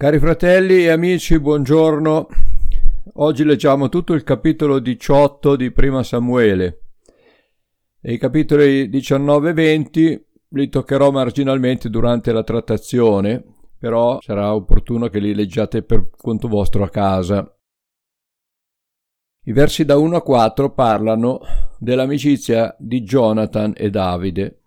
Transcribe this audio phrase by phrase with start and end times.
[0.00, 2.26] Cari fratelli e amici, buongiorno.
[3.16, 6.84] Oggi leggiamo tutto il capitolo 18 di Prima Samuele
[8.00, 13.44] e i capitoli 19 e 20 li toccherò marginalmente durante la trattazione,
[13.78, 17.58] però sarà opportuno che li leggiate per conto vostro a casa.
[19.44, 21.40] I versi da 1 a 4 parlano
[21.78, 24.62] dell'amicizia di Jonathan e Davide.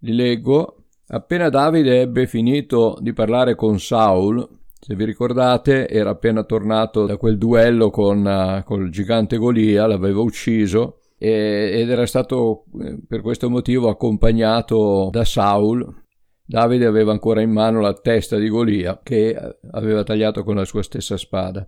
[0.00, 4.46] Li leggo Appena Davide ebbe finito di parlare con Saul,
[4.78, 10.20] se vi ricordate, era appena tornato da quel duello con, uh, col gigante Golia, l'aveva
[10.20, 16.02] ucciso e, ed era stato eh, per questo motivo accompagnato da Saul.
[16.44, 20.64] Davide aveva ancora in mano la testa di Golia che eh, aveva tagliato con la
[20.64, 21.66] sua stessa spada.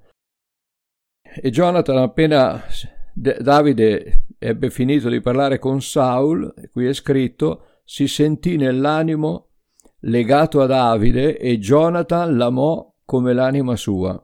[1.40, 2.62] E Jonathan, appena
[3.12, 9.52] Davide ebbe finito di parlare con Saul, qui è scritto, si sentì nell'animo
[10.00, 14.22] legato a Davide e Jonathan l'amò come l'anima sua.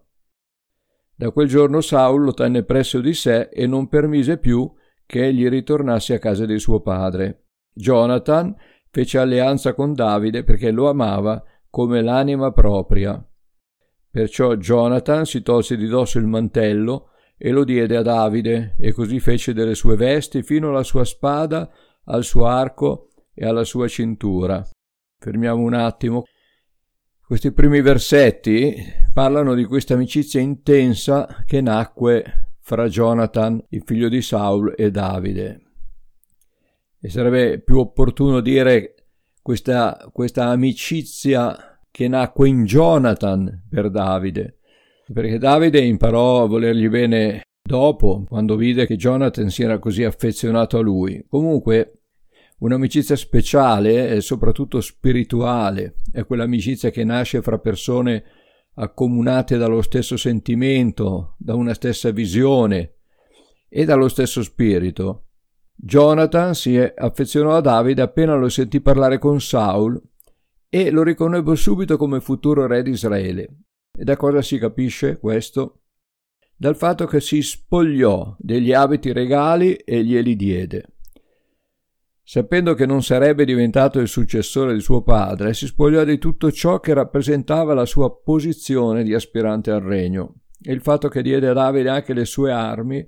[1.14, 4.70] Da quel giorno Saul lo tenne presso di sé e non permise più
[5.06, 7.46] che egli ritornasse a casa di suo padre.
[7.72, 8.54] Jonathan
[8.90, 13.26] fece alleanza con Davide perché lo amava come l'anima propria.
[14.10, 19.20] Perciò Jonathan si tolse di dosso il mantello e lo diede a Davide, e così
[19.20, 21.70] fece delle sue vesti fino alla sua spada,
[22.04, 24.66] al suo arco e alla sua cintura.
[25.18, 26.24] Fermiamo un attimo.
[27.26, 28.74] Questi primi versetti
[29.12, 35.60] parlano di questa amicizia intensa che nacque fra Jonathan, il figlio di Saul, e Davide.
[37.00, 38.94] E sarebbe più opportuno dire
[39.42, 44.58] questa, questa amicizia che nacque in Jonathan per Davide,
[45.12, 50.78] perché Davide imparò a volergli bene dopo, quando vide che Jonathan si era così affezionato
[50.78, 51.24] a lui.
[51.28, 52.03] Comunque,
[52.58, 58.24] Un'amicizia speciale e soprattutto spirituale è quell'amicizia che nasce fra persone
[58.74, 62.94] accomunate dallo stesso sentimento, da una stessa visione
[63.68, 65.26] e dallo stesso spirito.
[65.74, 70.00] Jonathan si affezionò a Davide appena lo sentì parlare con Saul
[70.68, 73.58] e lo riconobbe subito come futuro re di Israele.
[73.96, 75.82] E da cosa si capisce questo?
[76.56, 80.93] Dal fatto che si spogliò degli abiti regali e glieli diede.
[82.26, 86.80] Sapendo che non sarebbe diventato il successore di suo padre, si spogliò di tutto ciò
[86.80, 90.36] che rappresentava la sua posizione di aspirante al regno.
[90.62, 93.06] E il fatto che diede a Davide anche le sue armi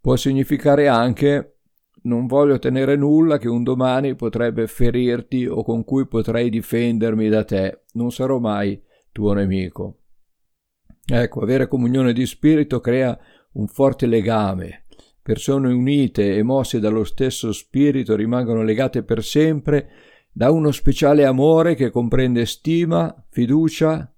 [0.00, 1.56] può significare anche
[2.02, 7.42] non voglio tenere nulla che un domani potrebbe ferirti o con cui potrei difendermi da
[7.42, 8.80] te, non sarò mai
[9.10, 10.02] tuo nemico.
[11.04, 13.18] Ecco, avere comunione di spirito crea
[13.54, 14.85] un forte legame,
[15.26, 19.88] persone unite e mosse dallo stesso spirito rimangono legate per sempre
[20.30, 24.14] da uno speciale amore che comprende stima, fiducia,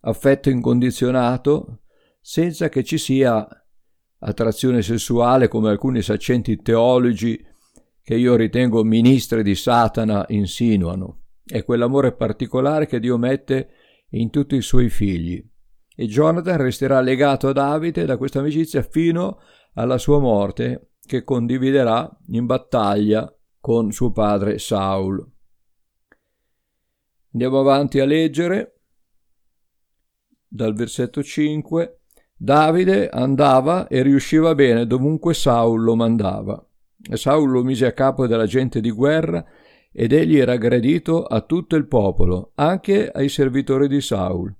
[0.00, 1.82] affetto incondizionato,
[2.20, 3.46] senza che ci sia
[4.18, 7.40] attrazione sessuale come alcuni saccenti teologi
[8.02, 11.26] che io ritengo ministri di Satana insinuano.
[11.44, 13.68] È quell'amore particolare che Dio mette
[14.10, 15.40] in tutti i suoi figli.
[15.94, 19.38] E Jonathan resterà legato a Davide da questa amicizia fino
[19.74, 25.24] alla sua morte che condividerà in battaglia con suo padre Saul.
[27.32, 28.80] Andiamo avanti a leggere
[30.46, 32.00] dal versetto 5.
[32.36, 36.64] Davide andava e riusciva bene dovunque Saul lo mandava.
[37.10, 39.44] E Saul lo mise a capo della gente di guerra
[39.92, 44.54] ed egli era gradito a tutto il popolo, anche ai servitori di Saul.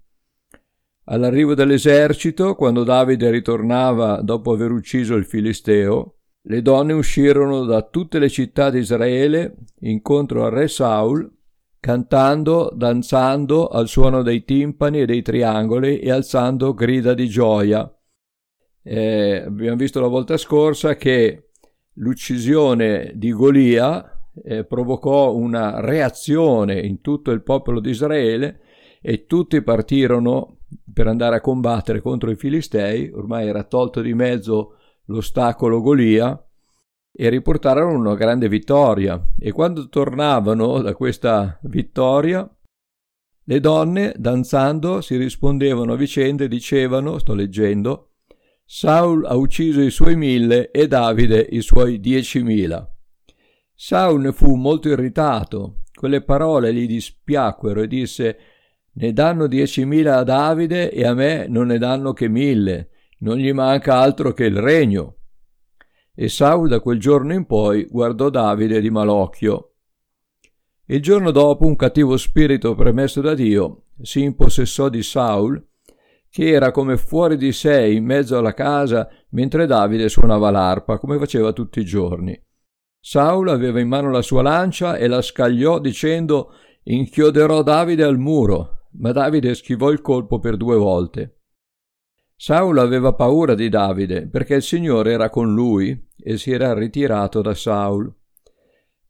[1.06, 6.16] All'arrivo dell'esercito, quando Davide ritornava dopo aver ucciso il Filisteo,
[6.47, 11.31] le donne uscirono da tutte le città di Israele incontro al re Saul,
[11.78, 17.86] cantando, danzando al suono dei timpani e dei triangoli e alzando grida di gioia.
[18.82, 21.50] Eh, abbiamo visto la volta scorsa che
[21.97, 28.60] l'uccisione di Golia eh, provocò una reazione in tutto il popolo di Israele
[29.06, 30.60] e tutti partirono
[30.91, 34.77] per andare a combattere contro i Filistei, ormai era tolto di mezzo
[35.09, 36.42] l'ostacolo Golia,
[37.12, 39.22] e riportarono una grande vittoria.
[39.39, 42.51] E quando tornavano da questa vittoria,
[43.45, 48.12] le donne, danzando, si rispondevano a vicenda e dicevano, sto leggendo,
[48.65, 52.91] Saul ha ucciso i suoi mille e Davide i suoi diecimila.
[53.74, 55.83] Saul ne fu molto irritato.
[55.95, 58.39] Quelle parole gli dispiacquero e disse
[58.97, 63.53] ne danno diecimila a Davide e a me non ne danno che mille, non gli
[63.53, 65.17] manca altro che il regno.
[66.15, 69.73] E Saul da quel giorno in poi guardò Davide di malocchio.
[70.87, 75.61] Il giorno dopo un cattivo spirito premesso da Dio si impossessò di Saul,
[76.29, 81.19] che era come fuori di sé in mezzo alla casa mentre Davide suonava l'arpa, come
[81.19, 82.41] faceva tutti i giorni.
[83.01, 86.53] Saul aveva in mano la sua lancia e la scagliò dicendo
[86.85, 91.39] inchioderò Davide al muro, ma Davide schivò il colpo per due volte.
[92.37, 97.41] Saul aveva paura di Davide perché il Signore era con lui e si era ritirato
[97.41, 98.13] da Saul.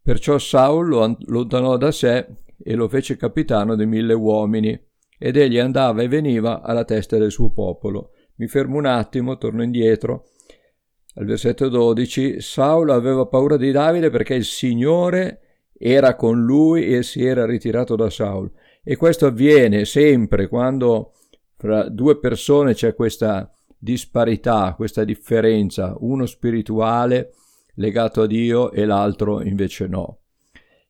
[0.03, 2.27] Perciò Saul lo allontanò da sé
[2.63, 4.79] e lo fece capitano di mille uomini,
[5.19, 8.11] ed egli andava e veniva alla testa del suo popolo.
[8.37, 10.29] Mi fermo un attimo, torno indietro.
[11.15, 15.41] Al versetto 12, Saul aveva paura di Davide perché il Signore
[15.73, 18.51] era con lui e si era ritirato da Saul.
[18.85, 21.15] E questo avviene sempre quando
[21.57, 27.33] fra due persone c'è questa disparità, questa differenza, uno spirituale
[27.77, 30.19] legato a Dio e l'altro invece no.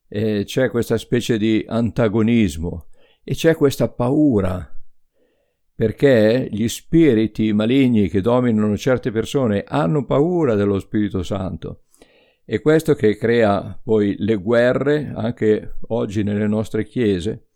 [0.09, 2.87] E c'è questa specie di antagonismo
[3.23, 4.69] e c'è questa paura
[5.77, 11.85] perché gli spiriti maligni che dominano certe persone hanno paura dello Spirito Santo.
[12.45, 17.54] E questo che crea poi le guerre, anche oggi nelle nostre chiese,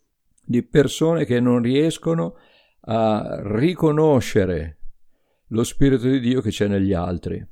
[0.49, 2.35] di persone che non riescono
[2.81, 4.79] a riconoscere
[5.49, 7.47] lo Spirito di Dio che c'è negli altri.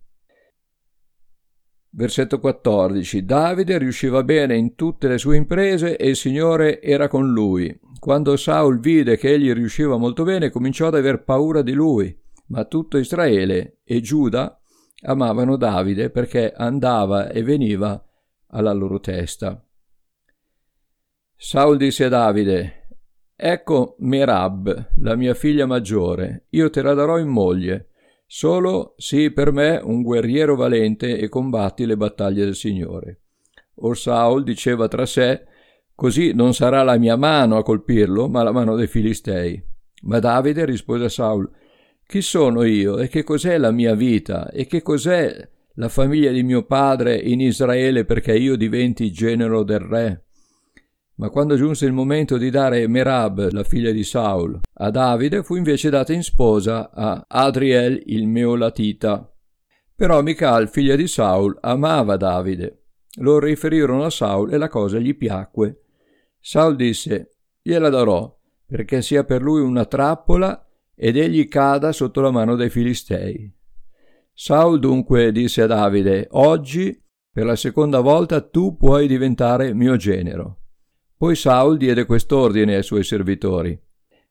[1.91, 3.23] Versetto 14.
[3.23, 7.79] Davide riusciva bene in tutte le sue imprese e il Signore era con lui.
[7.99, 12.65] Quando Saul vide che egli riusciva molto bene, cominciò ad aver paura di lui, ma
[12.65, 14.59] tutto Israele e Giuda
[15.03, 18.03] amavano Davide perché andava e veniva
[18.47, 19.63] alla loro testa.
[21.35, 22.76] Saul disse a Davide,
[23.39, 27.89] Ecco Merab, la mia figlia maggiore, io te la darò in moglie
[28.30, 33.22] Solo sii per me un guerriero valente e combatti le battaglie del Signore.
[33.75, 35.45] Or Saul diceva tra sé,
[35.95, 39.63] così non sarà la mia mano a colpirlo, ma la mano dei Filistei.
[40.01, 41.50] Ma Davide rispose a Saul,
[42.06, 46.44] chi sono io e che cos'è la mia vita e che cos'è la famiglia di
[46.44, 50.25] mio padre in Israele perché io diventi genero del re?
[51.17, 55.55] Ma quando giunse il momento di dare Merab, la figlia di Saul, a Davide, fu
[55.55, 59.33] invece data in sposa a Adriel il Meolatita.
[59.95, 62.83] Però Michal, figlia di Saul, amava Davide.
[63.19, 65.85] Lo riferirono a Saul e la cosa gli piacque.
[66.39, 67.31] Saul disse,
[67.63, 68.31] gliela darò,
[68.63, 73.51] perché sia per lui una trappola ed egli cada sotto la mano dei Filistei.
[74.33, 80.59] Saul dunque disse a Davide, oggi, per la seconda volta, tu puoi diventare mio genero.
[81.17, 83.77] Poi Saul diede quest'ordine ai suoi servitori.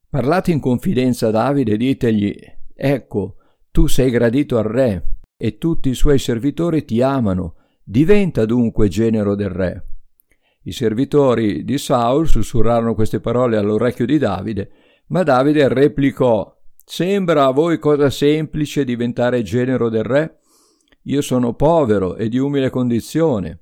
[0.08, 2.32] Parlate in confidenza a Davide e ditegli,
[2.72, 3.34] ecco,
[3.72, 9.34] tu sei gradito al re e tutti i suoi servitori ti amano, diventa dunque genero
[9.34, 9.84] del re.
[10.62, 14.70] I servitori di Saul sussurrarono queste parole all'orecchio di Davide,
[15.08, 20.38] ma Davide replicò, Sembra a voi cosa semplice diventare genero del re?
[21.02, 23.58] Io sono povero e di umile condizione.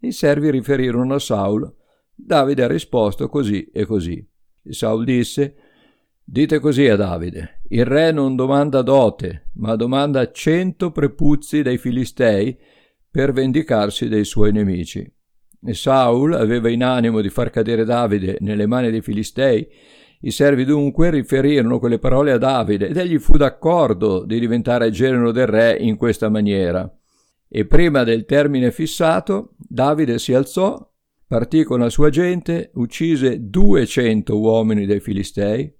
[0.00, 1.80] I servi riferirono a Saul
[2.24, 4.24] Davide ha risposto così e così.
[4.70, 5.56] Saul disse,
[6.24, 12.56] Dite così a Davide, il re non domanda dote, ma domanda cento prepuzzi dai Filistei
[13.10, 15.00] per vendicarsi dei suoi nemici.
[15.64, 19.66] E Saul aveva in animo di far cadere Davide nelle mani dei Filistei.
[20.20, 25.32] I servi dunque riferirono quelle parole a Davide ed egli fu d'accordo di diventare genero
[25.32, 26.88] del re in questa maniera.
[27.48, 30.88] E prima del termine fissato, Davide si alzò
[31.32, 35.74] partì con la sua gente, uccise duecento uomini dei Filistei,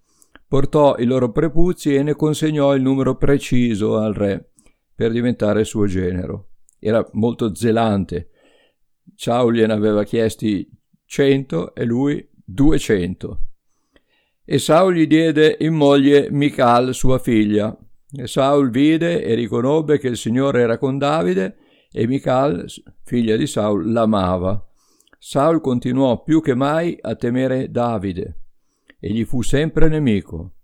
[0.49, 4.52] portò i loro prepuzzi e ne consegnò il numero preciso al re
[4.94, 6.52] per diventare suo genero.
[6.78, 8.30] Era molto zelante.
[9.14, 10.66] Saul gliene aveva chiesti
[11.04, 13.40] cento e lui duecento.
[14.47, 17.76] E Saul gli diede in moglie Michal, sua figlia.
[18.11, 21.56] E Saul vide e riconobbe che il Signore era con Davide
[21.92, 22.64] e Michal,
[23.04, 24.66] figlia di Saul, l'amava.
[25.25, 28.38] Saul continuò più che mai a temere Davide
[28.99, 30.55] e gli fu sempre nemico.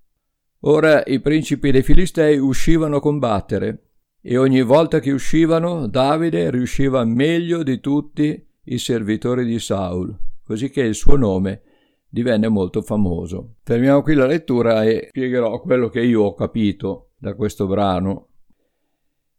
[0.62, 7.04] Ora i principi dei Filistei uscivano a combattere e ogni volta che uscivano Davide riusciva
[7.04, 10.12] meglio di tutti i servitori di Saul,
[10.42, 11.62] così che il suo nome
[12.08, 13.58] divenne molto famoso.
[13.62, 18.26] Fermiamo qui la lettura e spiegherò quello che io ho capito da questo brano.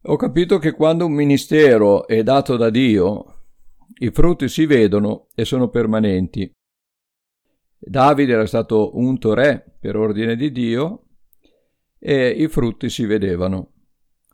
[0.04, 3.34] Ho capito che quando un ministero è dato da Dio,
[3.96, 6.52] i frutti si vedono e sono permanenti.
[7.78, 11.06] Davide era stato unto re per ordine di Dio
[11.98, 13.74] e i frutti si vedevano.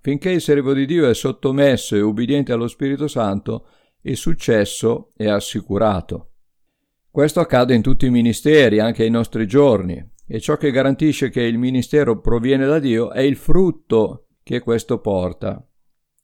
[0.01, 3.67] Finché il servo di Dio è sottomesso e ubbidiente allo Spirito Santo,
[4.01, 6.33] il successo è assicurato.
[7.09, 10.13] Questo accade in tutti i ministeri, anche ai nostri giorni.
[10.27, 15.00] e ciò che garantisce che il ministero proviene da Dio è il frutto che questo
[15.00, 15.63] porta.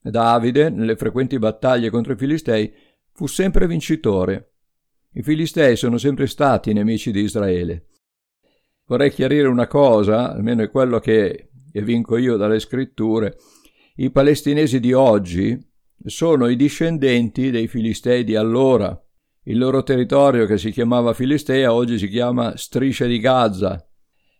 [0.02, 2.74] Davide, nelle frequenti battaglie contro i Filistei,
[3.22, 4.54] fu sempre vincitore.
[5.14, 7.90] I Filistei sono sempre stati nemici di Israele.
[8.88, 13.38] Vorrei chiarire una cosa, almeno è quello che vinco io dalle scritture.
[13.98, 15.56] I palestinesi di oggi
[16.04, 19.00] sono i discendenti dei Filistei di allora.
[19.44, 23.88] Il loro territorio, che si chiamava Filistea, oggi si chiama Striscia di Gaza.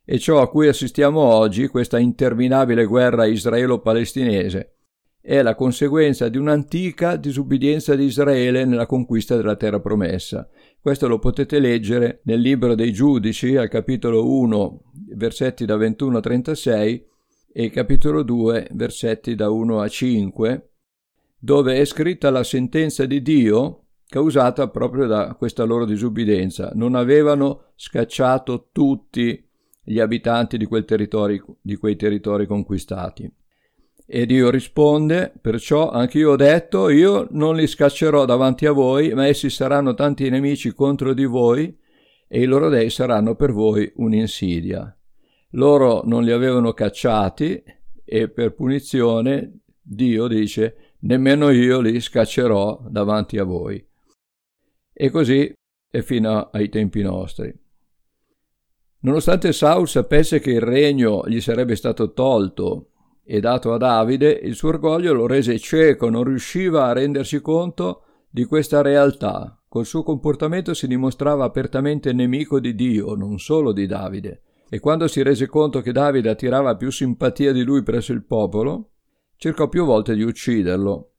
[0.04, 4.81] E ciò a cui assistiamo oggi, questa interminabile guerra israelo-palestinese,
[5.22, 10.50] è la conseguenza di un'antica disubbidienza di Israele nella conquista della terra promessa.
[10.80, 14.82] Questo lo potete leggere nel libro dei giudici al capitolo 1
[15.16, 17.06] versetti da 21 a 36
[17.54, 20.70] e capitolo 2 versetti da 1 a 5
[21.38, 26.72] dove è scritta la sentenza di Dio causata proprio da questa loro disubbidienza.
[26.76, 29.48] Non avevano scacciato tutti
[29.84, 30.86] gli abitanti di, quel
[31.62, 33.32] di quei territori conquistati.
[34.14, 39.26] E Dio risponde, perciò anch'io ho detto, io non li scaccerò davanti a voi, ma
[39.26, 41.74] essi saranno tanti nemici contro di voi,
[42.28, 44.94] e i loro dei saranno per voi un'insidia.
[45.52, 47.64] Loro non li avevano cacciati,
[48.04, 53.82] e per punizione Dio dice, nemmeno io li scaccerò davanti a voi.
[54.92, 55.54] E così
[55.90, 57.58] è fino ai tempi nostri.
[59.04, 62.91] Nonostante Saul sapesse che il regno gli sarebbe stato tolto
[63.24, 68.04] e dato a Davide, il suo orgoglio lo rese cieco, non riusciva a rendersi conto
[68.30, 69.62] di questa realtà.
[69.68, 74.42] Col suo comportamento si dimostrava apertamente nemico di Dio, non solo di Davide.
[74.70, 78.92] E quando si rese conto che Davide attirava più simpatia di lui presso il popolo,
[79.36, 81.12] cercò più volte di ucciderlo.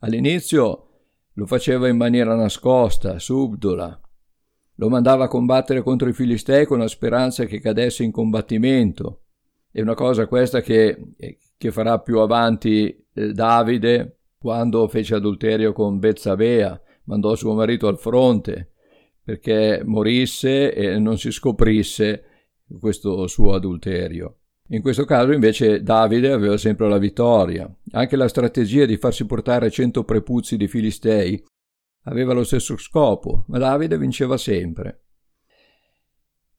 [0.00, 0.88] All'inizio
[1.32, 4.00] lo faceva in maniera nascosta, subdola.
[4.76, 9.23] Lo mandava a combattere contro i Filistei con la speranza che cadesse in combattimento.
[9.74, 10.96] È una cosa questa che,
[11.56, 17.98] che farà più avanti eh, Davide quando fece adulterio con Bezzabea, mandò suo marito al
[17.98, 18.74] fronte
[19.24, 22.22] perché morisse e non si scoprisse
[22.78, 24.36] questo suo adulterio.
[24.68, 27.68] In questo caso invece Davide aveva sempre la vittoria.
[27.90, 31.42] Anche la strategia di farsi portare cento prepuzzi di Filistei
[32.04, 35.03] aveva lo stesso scopo, ma Davide vinceva sempre.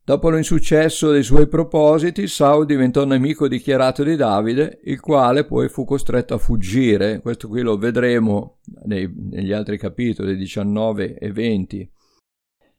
[0.07, 5.83] Dopo l'insuccesso dei suoi propositi, Saul diventò nemico dichiarato di Davide, il quale poi fu
[5.83, 7.21] costretto a fuggire.
[7.21, 11.91] Questo qui lo vedremo nei, negli altri capitoli 19 e 20.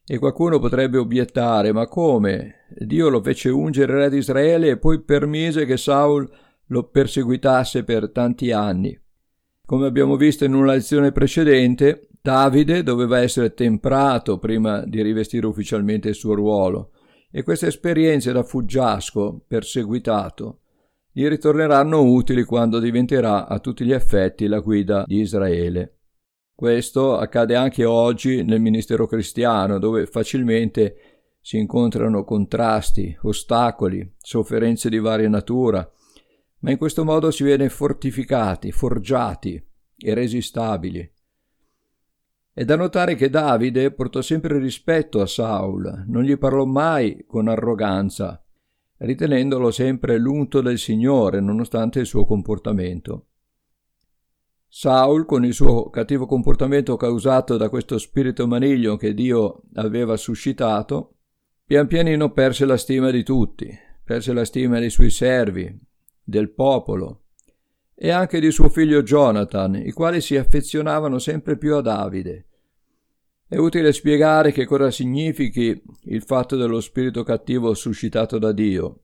[0.06, 2.66] E qualcuno potrebbe obiettare, ma come?
[2.78, 6.30] Dio lo fece ungere re di Israele e poi permise che Saul
[6.66, 8.97] lo perseguitasse per tanti anni.
[9.64, 16.11] Come abbiamo visto in una lezione precedente, Davide doveva essere temprato prima di rivestire ufficialmente
[16.11, 16.92] il suo ruolo
[17.37, 20.61] e queste esperienze da fuggiasco, perseguitato,
[21.12, 25.99] gli ritorneranno utili quando diventerà a tutti gli effetti la guida di Israele.
[26.55, 34.99] Questo accade anche oggi nel ministero cristiano, dove facilmente si incontrano contrasti, ostacoli, sofferenze di
[34.99, 35.87] varia natura,
[36.61, 39.62] ma in questo modo si viene fortificati, forgiati
[39.95, 41.07] e resi stabili.
[42.59, 47.49] È da notare che Davide portò sempre rispetto a Saul, non gli parlò mai con
[47.49, 48.43] arroganza,
[48.97, 53.27] ritenendolo sempre l'unto del Signore nonostante il suo comportamento.
[54.69, 61.17] Saul, con il suo cattivo comportamento causato da questo spirito maniglio che Dio aveva suscitato,
[61.63, 63.69] pian pianino perse la stima di tutti,
[64.03, 65.79] perse la stima dei suoi servi,
[66.25, 67.25] del popolo
[67.99, 72.46] e anche di suo figlio Jonathan, i quali si affezionavano sempre più a Davide.
[73.49, 79.03] È utile spiegare che cosa significhi il fatto dello spirito cattivo suscitato da Dio.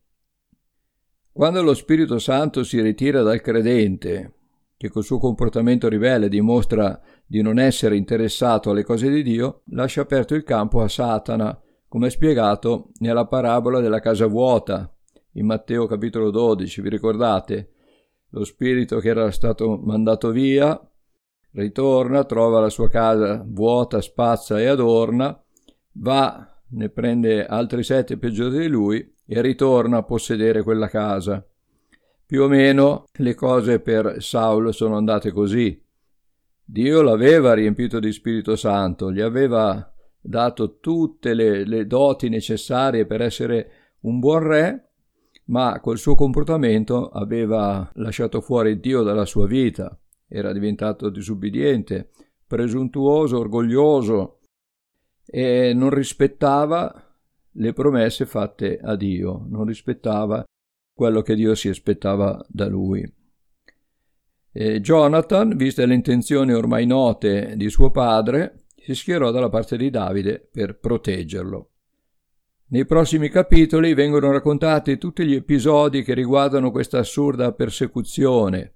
[1.30, 4.34] Quando lo Spirito Santo si ritira dal credente,
[4.76, 10.00] che col suo comportamento ribelle dimostra di non essere interessato alle cose di Dio, lascia
[10.00, 11.56] aperto il campo a Satana,
[11.86, 14.92] come spiegato nella parabola della casa vuota,
[15.34, 17.74] in Matteo capitolo 12, vi ricordate?
[18.30, 20.76] Lo spirito che era stato mandato via
[21.52, 25.38] ritorna, trova la sua casa vuota, spazza e adorna,
[25.94, 31.46] va, ne prende altri sette peggiori di lui e ritorna a possedere quella casa.
[32.24, 35.80] Più o meno le cose per Saulo sono andate così.
[36.64, 43.20] Dio l'aveva riempito di Spirito Santo, gli aveva dato tutte le, le doti necessarie per
[43.20, 43.70] essere
[44.02, 44.88] un buon re,
[45.46, 49.94] ma col suo comportamento aveva lasciato fuori Dio dalla sua vita,
[50.32, 52.10] era diventato disubbidiente,
[52.46, 54.40] presuntuoso, orgoglioso
[55.24, 57.16] e non rispettava
[57.52, 60.44] le promesse fatte a Dio, non rispettava
[60.94, 63.10] quello che Dio si aspettava da lui.
[64.54, 69.90] E Jonathan, viste le intenzioni ormai note di suo padre, si schierò dalla parte di
[69.90, 71.70] Davide per proteggerlo.
[72.72, 78.74] Nei prossimi capitoli vengono raccontati tutti gli episodi che riguardano questa assurda persecuzione.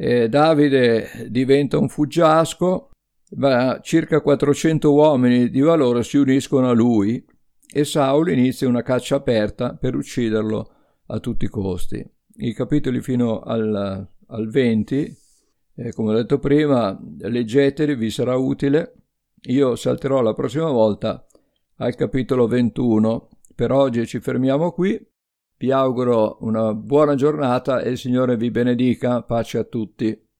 [0.00, 2.90] E Davide diventa un fuggiasco,
[3.36, 7.24] ma circa 400 uomini di valore si uniscono a lui
[7.70, 10.70] e Saul inizia una caccia aperta per ucciderlo
[11.06, 12.08] a tutti i costi.
[12.36, 15.16] I capitoli fino al, al 20,
[15.74, 18.94] eh, come ho detto prima, leggeteli, vi sarà utile.
[19.48, 21.26] Io salterò la prossima volta
[21.78, 23.28] al capitolo 21.
[23.52, 24.96] Per oggi ci fermiamo qui.
[25.58, 29.22] Vi auguro una buona giornata e il Signore vi benedica.
[29.22, 30.27] Pace a tutti.